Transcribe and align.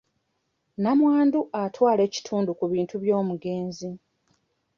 Nnamwandu 0.75 1.39
atwala 1.63 2.01
ekitundu 2.07 2.51
ku 2.59 2.65
bintu 2.73 2.95
by'omugenzi. 3.03 3.89